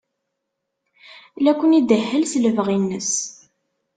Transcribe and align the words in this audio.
La 1.43 1.51
ken-idehhel 1.59 2.23
s 2.31 2.33
lebɣi-nnes. 2.43 3.11